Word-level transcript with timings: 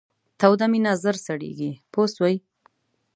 توده 0.39 0.65
مینه 0.71 0.91
ژر 1.01 1.15
سړیږي 1.25 1.71
پوه 1.91 2.07
شوې!. 2.15 2.35